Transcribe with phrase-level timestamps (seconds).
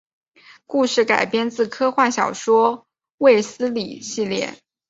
[0.65, 2.87] 故事改编自科幻小说
[3.19, 4.57] 卫斯理系列。